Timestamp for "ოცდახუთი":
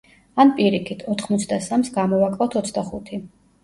2.67-3.27